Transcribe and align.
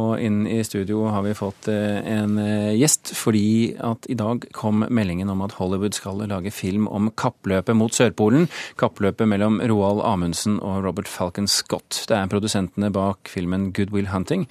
Og 0.00 0.20
inn 0.22 0.42
i 0.48 0.60
studio 0.66 1.04
har 1.12 1.24
vi 1.26 1.36
fått 1.36 1.68
eh, 1.72 2.00
en 2.08 2.36
eh, 2.40 2.72
gjest 2.78 3.12
fordi 3.18 3.76
at 3.84 4.08
i 4.10 4.16
dag 4.18 4.46
kom 4.56 4.84
meldingen 4.88 5.30
om 5.32 5.42
at 5.44 5.56
Hollywood 5.58 5.96
skal 5.96 6.22
lage 6.30 6.52
film 6.54 6.88
om 6.88 7.10
kappløpet 7.20 7.76
mot 7.76 7.94
Sørpolen. 7.94 8.48
Kappløpet 8.80 9.28
mellom 9.30 9.60
Roald 9.70 10.04
Amundsen 10.06 10.58
og 10.60 10.84
Robert 10.86 11.10
Falcon 11.10 11.50
Scott. 11.50 12.04
Det 12.08 12.16
er 12.16 12.30
produsentene 12.30 12.92
bak 12.94 13.30
filmen 13.32 13.70
Good 13.76 13.92
Will 13.94 14.10
Hunting. 14.14 14.46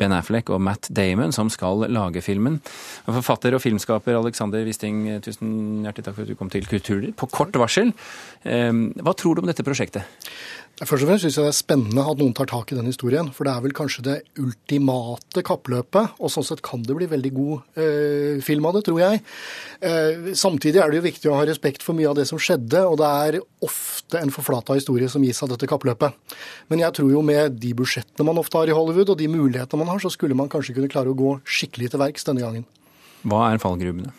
Ben 0.00 0.14
Affleck 0.16 0.50
og 0.50 0.62
Matt 0.64 0.88
Damon 0.96 1.34
som 1.36 1.50
skal 1.52 1.86
lage 1.92 2.22
filmen. 2.24 2.60
Forfatter 3.06 3.56
og 3.56 3.62
filmskaper 3.64 4.16
Alexander 4.18 4.64
Wisting, 4.66 5.04
tusen 5.24 5.84
hjertelig 5.84 6.08
takk 6.08 6.16
for 6.16 6.24
at 6.24 6.32
du 6.32 6.38
kom 6.38 6.52
til 6.52 6.68
Kulturliv 6.70 7.14
på 7.20 7.28
kort 7.32 7.56
varsel. 7.60 7.92
Eh, 8.42 8.72
hva 9.04 9.14
tror 9.14 9.36
du 9.36 9.44
om 9.44 9.52
dette 9.52 9.66
prosjektet? 9.66 10.08
Først 10.80 11.04
og 11.04 11.10
fremst 11.10 11.26
syns 11.26 11.36
jeg 11.36 11.44
det 11.44 11.50
er 11.50 11.56
spennende 11.58 12.02
at 12.08 12.20
noen 12.22 12.32
tar 12.32 12.48
tak 12.48 12.70
i 12.72 12.76
den 12.78 12.86
historien. 12.88 13.26
For 13.36 13.44
det 13.44 13.52
er 13.52 13.64
vel 13.66 13.74
kanskje 13.76 14.04
det 14.06 14.14
ultimate 14.40 15.42
kappløpet. 15.44 16.14
Og 16.24 16.32
sånn 16.32 16.46
sett 16.48 16.62
kan 16.64 16.80
det 16.86 16.96
bli 16.96 17.08
veldig 17.10 17.32
god 17.36 17.82
eh, 17.82 18.38
film 18.44 18.64
av 18.64 18.78
det, 18.78 18.86
tror 18.86 19.02
jeg. 19.02 19.20
Eh, 19.84 20.30
samtidig 20.40 20.80
er 20.80 20.88
det 20.88 21.02
jo 21.02 21.04
viktig 21.04 21.28
å 21.28 21.36
ha 21.36 21.44
respekt 21.44 21.84
for 21.84 21.98
mye 21.98 22.08
av 22.08 22.16
det 22.16 22.24
som 22.30 22.40
skjedde. 22.40 22.80
Og 22.88 22.96
det 22.96 23.10
er 23.26 23.38
ofte 23.66 24.22
en 24.22 24.32
forflata 24.32 24.78
historie 24.78 25.10
som 25.12 25.24
gis 25.26 25.42
av 25.44 25.52
dette 25.52 25.68
kappløpet. 25.68 26.16
Men 26.72 26.80
jeg 26.86 26.96
tror 26.96 27.12
jo 27.12 27.20
med 27.28 27.60
de 27.60 27.74
budsjettene 27.76 28.24
man 28.30 28.40
ofte 28.40 28.62
har 28.62 28.72
i 28.72 28.76
Hollywood, 28.78 29.12
og 29.12 29.20
de 29.20 29.28
mulighetene 29.28 29.84
man 29.84 29.89
har, 29.90 30.02
så 30.02 30.12
skulle 30.12 30.36
man 30.38 30.50
kanskje 30.52 30.76
kunne 30.76 30.90
klare 30.92 31.12
å 31.12 31.18
gå 31.18 31.36
skikkelig 31.44 31.92
til 31.92 32.02
verks 32.02 32.26
denne 32.28 32.44
gangen. 32.44 32.66
Hva 33.26 33.50
er 33.50 33.60
fallgruvene? 33.62 34.14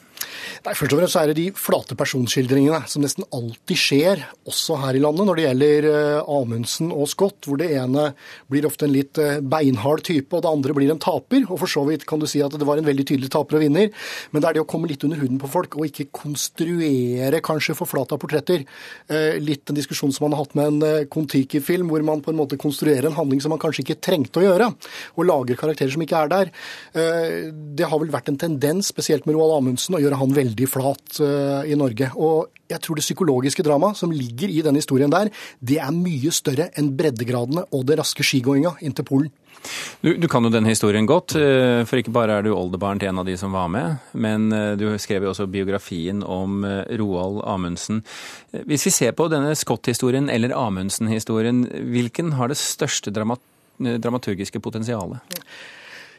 Nei, 0.65 0.73
Først 0.77 0.93
og 0.93 0.99
fremst 0.99 1.17
er 1.19 1.29
det 1.31 1.37
de 1.37 1.45
flate 1.57 1.95
personskildringene 1.97 2.81
som 2.89 3.03
nesten 3.03 3.25
alltid 3.33 3.79
skjer, 3.79 4.23
også 4.49 4.77
her 4.83 4.97
i 4.97 5.01
landet, 5.01 5.25
når 5.27 5.39
det 5.39 5.45
gjelder 5.45 5.87
uh, 5.87 6.31
Amundsen 6.37 6.91
og 6.93 7.07
Scott, 7.09 7.47
hvor 7.47 7.59
det 7.61 7.69
ene 7.77 8.09
blir 8.51 8.67
ofte 8.67 8.87
en 8.87 8.93
litt 8.93 9.17
uh, 9.21 9.39
beinhard 9.41 10.03
type, 10.07 10.29
og 10.35 10.43
det 10.43 10.51
andre 10.51 10.75
blir 10.77 10.91
en 10.93 11.01
taper. 11.01 11.45
Og 11.47 11.61
for 11.63 11.71
så 11.71 11.85
vidt 11.87 12.05
kan 12.09 12.21
du 12.21 12.27
si 12.29 12.43
at 12.43 12.53
det 12.53 12.67
var 12.67 12.81
en 12.81 12.87
veldig 12.87 13.05
tydelig 13.07 13.31
taper 13.33 13.57
og 13.57 13.65
vinner, 13.65 13.89
men 14.31 14.43
det 14.43 14.49
er 14.49 14.57
det 14.57 14.65
å 14.65 14.69
komme 14.69 14.89
litt 14.91 15.05
under 15.07 15.21
huden 15.21 15.39
på 15.41 15.49
folk, 15.51 15.77
og 15.79 15.87
ikke 15.87 16.09
konstruere 16.21 17.41
kanskje 17.45 17.77
forflata 17.77 18.19
portretter. 18.21 18.65
Uh, 19.09 19.39
litt 19.41 19.71
en 19.71 19.79
diskusjon 19.79 20.13
som 20.13 20.27
man 20.27 20.37
har 20.37 20.45
hatt 20.45 20.57
med 20.59 20.71
en 20.71 21.09
Kon-Tiki-film, 21.11 21.89
hvor 21.91 22.05
man 22.05 22.23
på 22.25 22.33
en 22.33 22.39
måte 22.41 22.59
konstruerer 22.61 23.09
en 23.09 23.17
handling 23.17 23.41
som 23.43 23.53
man 23.55 23.61
kanskje 23.61 23.85
ikke 23.85 23.99
trengte 24.03 24.41
å 24.41 24.45
gjøre, 24.45 24.71
og 25.15 25.27
lager 25.29 25.59
karakterer 25.59 25.93
som 25.93 26.03
ikke 26.03 26.25
er 26.25 26.31
der. 26.31 26.51
det 27.77 27.87
har 27.87 27.99
vel 28.01 28.11
vært 28.13 28.29
en 28.31 28.39
tendens, 28.39 28.89
spesielt 28.91 29.25
med 29.27 29.37
Roald 29.37 29.55
Amundsen, 29.57 29.95
å 29.97 30.01
gjøre 30.01 30.19
han 30.19 30.33
veldig 30.35 30.40
veldig 30.41 30.69
flat 30.69 31.21
uh, 31.23 31.61
i 31.67 31.77
Norge. 31.79 32.11
Og 32.17 32.49
jeg 32.71 32.81
tror 32.83 32.97
det 32.97 33.05
psykologiske 33.05 33.65
dramaet 33.67 33.99
som 33.99 34.13
ligger 34.13 34.51
i 34.51 34.63
denne 34.65 34.81
historien 34.81 35.11
der, 35.11 35.31
det 35.59 35.79
er 35.83 35.93
mye 35.95 36.33
større 36.33 36.71
enn 36.79 36.93
breddegradene 36.97 37.67
og 37.71 37.85
det 37.87 37.99
raske 37.99 38.25
skigåinga 38.25 38.77
inn 38.81 38.95
til 38.97 39.07
Polen. 39.07 39.31
Du, 40.01 40.15
du, 40.17 40.25
kan 40.31 40.41
jo 40.41 40.49
den 40.49 40.65
historien 40.65 41.05
godt, 41.05 41.35
eh, 41.37 41.83
for 41.85 41.99
ikke 41.99 42.13
bare 42.15 42.39
er 42.39 42.45
du 42.47 42.53
oldebarn 42.55 42.97
til 42.97 43.11
en 43.11 43.19
av 43.21 43.27
de 43.27 43.35
som 43.37 43.53
var 43.53 43.67
med, 43.69 43.99
men 44.17 44.47
eh, 44.55 44.71
du 44.79 44.87
skrev 44.97 45.27
jo 45.27 45.33
også 45.35 45.45
biografien 45.51 46.23
om 46.25 46.63
Roald 46.97 47.43
Amundsen. 47.45 48.01
Hvis 48.65 48.87
vi 48.87 48.95
ser 48.95 49.13
på 49.13 49.27
denne 49.29 49.53
Scott-historien 49.59 50.31
eller 50.33 50.55
Amundsen-historien, 50.57 51.67
hvilken 51.93 52.33
har 52.39 52.49
det 52.49 52.57
største 52.57 53.13
dramat 53.13 53.43
dramaturgiske 53.81 54.59
potensialet? 54.61 55.21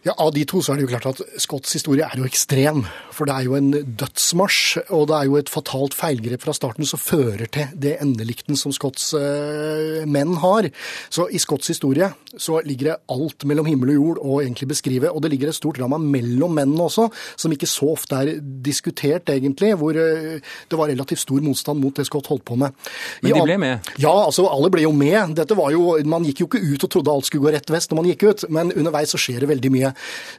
Ja, 0.03 0.15
Av 0.19 0.33
de 0.35 0.43
to 0.49 0.59
så 0.59 0.73
er 0.73 0.81
det 0.81 0.89
jo 0.89 0.91
klart 0.91 1.07
at 1.13 1.21
Scotts 1.39 1.77
historie 1.77 2.03
er 2.03 2.19
jo 2.19 2.27
ekstrem. 2.27 2.83
For 3.15 3.29
det 3.29 3.37
er 3.37 3.47
jo 3.47 3.55
en 3.55 3.71
dødsmarsj, 3.71 4.89
og 4.97 5.07
det 5.11 5.15
er 5.15 5.29
jo 5.29 5.37
et 5.39 5.53
fatalt 5.53 5.95
feilgrep 5.95 6.43
fra 6.43 6.55
starten 6.57 6.87
som 6.89 6.99
fører 6.99 7.47
til 7.53 7.71
det 7.79 7.93
endelikten 8.03 8.59
som 8.59 8.75
Scotts 8.75 9.13
eh, 9.15 10.03
menn 10.11 10.35
har. 10.43 10.67
Så 11.13 11.29
i 11.31 11.39
Scotts 11.43 11.71
historie 11.71 12.09
så 12.35 12.59
ligger 12.67 12.89
det 12.89 12.97
alt 13.15 13.47
mellom 13.47 13.69
himmel 13.69 13.93
og 13.93 13.99
jord 14.01 14.23
å 14.25 14.41
egentlig 14.41 14.73
beskrive. 14.73 15.13
Og 15.13 15.23
det 15.23 15.31
ligger 15.35 15.53
et 15.53 15.59
stort 15.59 15.79
drama 15.79 16.01
mellom 16.03 16.57
mennene 16.59 16.89
også, 16.89 17.07
som 17.39 17.55
ikke 17.55 17.71
så 17.71 17.93
ofte 17.93 18.19
er 18.25 18.33
diskutert, 18.43 19.31
egentlig. 19.31 19.71
Hvor 19.79 19.95
eh, 19.95 20.43
det 20.43 20.81
var 20.81 20.91
relativt 20.91 21.23
stor 21.23 21.47
motstand 21.47 21.79
mot 21.79 21.95
det 21.95 22.09
Scott 22.11 22.33
holdt 22.33 22.47
på 22.49 22.59
med. 22.59 22.75
Men 23.23 23.37
de 23.37 23.47
ble 23.47 23.61
med? 23.69 23.93
Ja, 24.03 24.17
altså 24.25 24.49
alle 24.51 24.73
ble 24.73 24.83
jo 24.83 24.91
med. 24.97 25.37
Dette 25.39 25.55
var 25.59 25.71
jo, 25.71 25.95
Man 26.11 26.27
gikk 26.27 26.43
jo 26.43 26.51
ikke 26.51 26.65
ut 26.65 26.89
og 26.89 26.91
trodde 26.97 27.15
alt 27.15 27.31
skulle 27.31 27.47
gå 27.47 27.55
rett 27.55 27.71
vest 27.71 27.93
når 27.93 28.03
man 28.03 28.11
gikk 28.11 28.27
ut, 28.27 28.47
men 28.51 28.75
underveis 28.75 29.15
så 29.15 29.21
skjer 29.21 29.45
det 29.45 29.53
veldig 29.53 29.71
mye. 29.71 29.92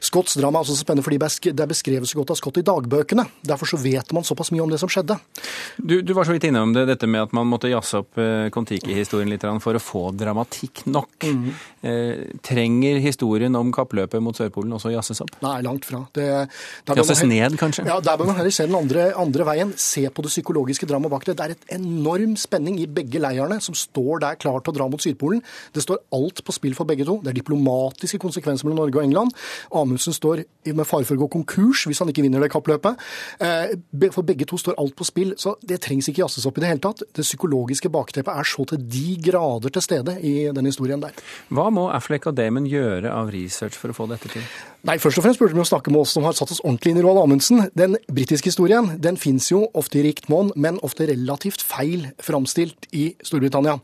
Scotts 0.04 0.38
drama 0.40 0.60
er 0.60 0.66
også 0.66 0.76
så 0.78 0.84
spennende 0.84 1.04
fordi 1.06 1.50
det 1.50 1.64
er 1.64 1.70
beskrevet 1.70 2.10
så 2.10 2.20
godt 2.20 2.34
av 2.34 2.40
Scott 2.40 2.60
i 2.60 2.66
dagbøkene. 2.66 3.26
Derfor 3.46 3.70
så 3.70 3.80
vet 3.80 4.12
man 4.16 4.26
såpass 4.26 4.52
mye 4.54 4.64
om 4.64 4.72
det 4.72 4.80
som 4.82 4.90
skjedde. 4.92 5.18
Du, 5.76 6.00
du 6.02 6.12
var 6.16 6.28
så 6.28 6.34
vidt 6.34 6.48
innom 6.48 6.74
det, 6.76 6.86
dette 6.90 7.08
med 7.10 7.26
at 7.26 7.34
man 7.36 7.48
måtte 7.50 7.70
jazze 7.70 8.02
opp 8.02 8.20
eh, 8.20 8.48
Kon-Tiki-historien 8.54 9.30
litt 9.30 9.44
for 9.64 9.76
å 9.76 9.82
få 9.82 10.02
dramatikk 10.16 10.84
nok. 10.88 11.26
Mm. 11.26 11.48
Eh, 11.84 12.22
trenger 12.44 13.00
historien 13.04 13.54
om 13.58 13.72
kappløpet 13.74 14.22
mot 14.24 14.36
Sørpolen 14.36 14.72
også 14.76 14.92
jazzes 14.94 15.20
opp? 15.24 15.34
Nei, 15.44 15.58
langt 15.66 15.84
fra. 15.88 16.00
Det, 16.16 16.28
jazzes 16.88 17.24
ned, 17.28 17.58
kanskje? 17.60 17.84
Ja, 17.88 17.98
der 18.04 18.18
bør 18.20 18.30
man 18.30 18.38
heller 18.38 18.54
se 18.54 18.66
den 18.68 18.78
andre, 18.78 19.10
andre 19.20 19.46
veien. 19.48 19.74
Se 19.80 20.06
på 20.08 20.24
det 20.24 20.32
psykologiske 20.32 20.88
dramaet 20.88 21.12
bak 21.12 21.26
det. 21.28 21.36
Det 21.38 21.46
er 21.46 21.56
et 21.56 21.76
enorm 21.76 22.38
spenning 22.40 22.78
i 22.80 22.88
begge 22.90 23.20
leirene 23.22 23.60
som 23.64 23.76
står 23.76 24.24
der 24.24 24.40
klar 24.40 24.62
til 24.64 24.72
å 24.72 24.78
dra 24.78 24.88
mot 24.90 25.02
Sydpolen. 25.02 25.42
Det 25.74 25.84
står 25.84 26.00
alt 26.16 26.44
på 26.44 26.56
spill 26.56 26.76
for 26.78 26.88
begge 26.88 27.06
to. 27.08 27.18
Det 27.24 27.34
er 27.34 27.40
diplomatiske 27.40 28.20
konsekvenser 28.22 28.68
mellom 28.68 28.84
Norge 28.84 29.00
og 29.00 29.06
England. 29.06 29.36
Amundsen 29.74 30.16
står 30.16 30.44
med 30.72 30.86
fare 30.88 31.06
for 31.08 31.16
å 31.16 31.24
gå 31.24 31.30
konkurs 31.38 31.84
hvis 31.88 32.00
han 32.02 32.10
ikke 32.12 32.24
vinner 32.24 32.42
det 32.44 32.50
kappløpet. 32.52 33.00
Eh, 33.44 33.74
for 34.14 34.26
begge 34.26 34.46
to 34.48 34.58
står 34.60 34.78
alt 34.80 34.96
på 34.96 35.06
spill, 35.08 35.34
så 35.40 35.56
det 35.62 35.80
trengs 35.84 36.08
ikke 36.10 36.24
jazzes 36.24 36.46
opp 36.48 36.58
i 36.58 36.64
det 36.64 36.72
hele 36.72 36.84
tatt. 36.84 37.04
Det 37.14 37.26
psykologiske 37.26 37.90
bakteppet 37.92 38.32
er 38.34 38.48
så 38.48 38.66
til 38.70 38.84
de 38.84 39.16
grader 39.24 39.74
til 39.74 39.84
stede 39.84 40.18
i 40.24 40.34
den 40.54 40.70
historien 40.70 41.02
der. 41.02 41.16
Hva 41.54 41.70
må 41.74 41.88
Affleck 41.94 42.28
og 42.30 42.38
Damon 42.38 42.68
gjøre 42.70 43.12
av 43.12 43.32
research 43.34 43.78
for 43.80 43.92
å 43.92 43.96
få 43.96 44.08
dette 44.10 44.30
til? 44.32 44.44
Nei, 44.84 44.98
Først 45.00 45.16
og 45.20 45.24
fremst 45.24 45.40
burde 45.40 45.56
vi 45.56 45.62
jo 45.62 45.68
snakke 45.68 45.92
med 45.92 46.02
oss 46.04 46.12
som 46.12 46.26
har 46.26 46.36
satt 46.36 46.50
oss 46.52 46.60
ordentlig 46.60 46.92
inn 46.92 46.98
i 47.00 47.04
Roald 47.04 47.22
Amundsen. 47.22 47.66
Den 47.76 47.96
britiske 48.12 48.50
historien 48.50 48.90
den 49.00 49.16
fins 49.20 49.48
jo 49.48 49.62
ofte 49.72 50.00
i 50.00 50.04
rikt 50.04 50.28
monn, 50.32 50.52
men 50.60 50.80
ofte 50.84 51.08
relativt 51.08 51.64
feil 51.64 52.10
framstilt 52.24 52.88
i 52.92 53.10
Storbritannia. 53.24 53.78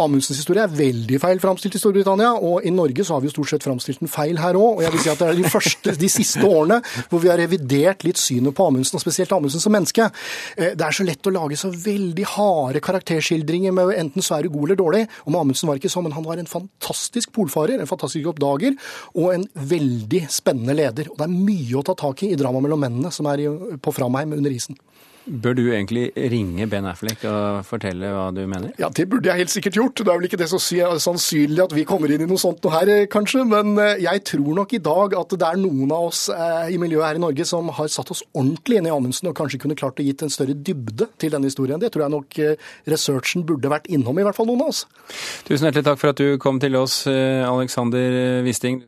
Amundsens 0.00 0.40
historie 0.40 0.64
er 0.64 0.72
veldig 0.72 1.20
feil 1.22 1.40
framstilt 1.42 1.76
i 1.76 1.80
Storbritannia, 1.82 2.32
og 2.36 2.64
i 2.66 2.72
Norge 2.74 3.04
så 3.04 3.16
har 3.16 3.22
vi 3.22 3.28
jo 3.28 3.34
stort 3.34 3.52
sett 3.52 3.66
framstilt 3.66 4.00
den 4.02 4.10
feil 4.10 4.40
her 4.40 4.56
òg. 4.58 4.78
Og 4.78 4.84
jeg 4.84 4.94
vil 4.94 5.04
si 5.04 5.12
at 5.12 5.20
det 5.20 5.28
er 5.28 5.38
de, 5.38 5.52
første, 5.52 5.94
de 6.00 6.10
siste 6.10 6.46
årene 6.46 6.80
hvor 7.10 7.22
vi 7.22 7.30
har 7.30 7.40
revidert 7.40 8.06
litt 8.06 8.20
synet 8.20 8.56
på 8.56 8.66
Amundsen, 8.70 8.96
og 8.96 9.04
spesielt 9.04 9.32
Amundsen 9.36 9.62
som 9.62 9.74
menneske. 9.76 10.08
Eh, 10.56 10.72
det 10.78 10.86
er 10.86 10.96
så 10.96 11.06
lett 11.06 11.28
å 11.28 11.34
lage 11.34 11.58
så 11.60 11.72
veldig 11.74 12.26
harde 12.36 12.82
karakterskildringer 12.84 13.76
med 13.76 13.94
enten 13.98 14.24
så 14.24 14.38
er 14.38 14.46
du 14.46 14.54
god 14.54 14.70
eller 14.70 14.80
dårlig. 14.80 15.04
Og 15.26 15.36
Amundsen 15.36 15.70
var 15.70 15.80
ikke 15.80 15.92
sånn, 15.92 16.08
men 16.08 16.16
han 16.16 16.26
var 16.26 16.40
en 16.40 16.50
fantastisk 16.50 17.34
polfarer, 17.36 17.76
en 17.80 17.90
fantastisk 17.90 18.32
oppdager 18.32 18.76
og 19.14 19.34
en 19.34 19.46
veldig 19.54 20.24
spennende 20.32 20.76
leder. 20.76 21.12
Og 21.12 21.20
det 21.20 21.28
er 21.28 21.36
mye 21.36 21.80
å 21.80 21.84
ta 21.86 21.96
tak 21.98 22.24
i 22.24 22.30
i 22.30 22.38
dramaet 22.38 22.66
mellom 22.66 22.80
mennene 22.84 23.12
som 23.14 23.28
er 23.30 23.44
på 23.82 23.94
framheim 23.94 24.36
under 24.38 24.54
isen. 24.54 24.78
Bør 25.30 25.54
du 25.54 25.62
egentlig 25.70 26.08
ringe 26.16 26.66
Ben 26.66 26.86
Affleck 26.90 27.22
og 27.28 27.60
fortelle 27.68 28.08
hva 28.10 28.30
du 28.34 28.40
mener? 28.50 28.72
Ja, 28.80 28.88
det 28.90 29.06
burde 29.10 29.30
jeg 29.30 29.44
helt 29.44 29.52
sikkert 29.52 29.76
gjort. 29.78 30.00
Det 30.00 30.10
er 30.10 30.18
vel 30.18 30.26
ikke 30.26 30.40
det 30.40 30.48
så 30.50 30.58
sannsynlig 30.58 31.62
at 31.62 31.74
vi 31.76 31.84
kommer 31.86 32.10
inn 32.10 32.24
i 32.24 32.28
noe 32.28 32.40
sånt 32.40 32.64
noe 32.64 32.74
her, 32.74 32.90
eh, 32.90 33.06
kanskje. 33.10 33.44
Men 33.46 33.78
eh, 33.78 34.02
jeg 34.02 34.24
tror 34.32 34.58
nok 34.58 34.74
i 34.74 34.82
dag 34.82 35.14
at 35.20 35.36
det 35.36 35.46
er 35.46 35.62
noen 35.62 35.94
av 35.94 36.08
oss 36.08 36.24
eh, 36.34 36.74
i 36.74 36.80
miljøet 36.82 37.06
her 37.06 37.20
i 37.20 37.22
Norge 37.22 37.46
som 37.46 37.70
har 37.78 37.90
satt 37.92 38.10
oss 38.10 38.24
ordentlig 38.34 38.80
inn 38.80 38.90
i 38.90 38.94
Amundsen 38.94 39.30
og 39.30 39.38
kanskje 39.38 39.62
kunne 39.62 39.78
klart 39.78 40.02
å 40.02 40.06
gitt 40.06 40.26
en 40.26 40.34
større 40.34 40.56
dybde 40.58 41.12
til 41.22 41.34
denne 41.34 41.50
historien. 41.50 41.78
Det 41.80 41.92
tror 41.94 42.08
jeg 42.08 42.16
nok 42.16 42.40
researchen 42.90 43.46
burde 43.46 43.70
vært 43.70 43.86
innom, 43.92 44.18
i 44.18 44.26
hvert 44.26 44.36
fall 44.36 44.50
noen 44.50 44.66
av 44.66 44.74
oss. 44.74 44.86
Tusen 45.46 45.68
hjertelig 45.68 45.86
takk 45.92 46.02
for 46.02 46.10
at 46.10 46.18
du 46.18 46.40
kom 46.42 46.58
til 46.62 46.74
oss, 46.80 47.04
Alexander 47.06 48.42
Wisting. 48.46 48.82